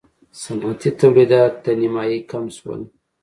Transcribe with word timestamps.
صنعتي 0.41 0.89
تولیدات 0.99 1.53
تر 1.63 1.73
نییمایي 1.81 2.19
کم 2.31 2.45
شول. 2.57 2.81